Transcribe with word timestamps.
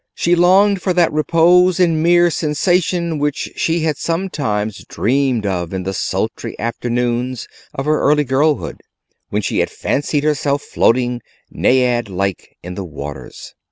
She 0.15 0.33
longed 0.35 0.81
for 0.81 0.93
that 0.93 1.13
repose 1.13 1.79
in 1.79 2.01
mere 2.01 2.31
sensation 2.31 3.19
which 3.19 3.51
she 3.55 3.81
had 3.81 3.97
sometimes 3.97 4.83
dreamed 4.85 5.45
of 5.45 5.75
in 5.75 5.83
the 5.83 5.93
sultry 5.93 6.57
afternoons 6.59 7.47
of 7.75 7.85
her 7.85 7.99
early 8.01 8.23
girlhood, 8.23 8.81
when 9.29 9.43
she 9.43 9.59
had 9.59 9.69
fancied 9.69 10.23
herself 10.23 10.63
floating 10.63 11.21
naïad 11.55 12.09
like 12.09 12.57
in 12.63 12.73
the 12.73 12.83
waters. 12.83 13.53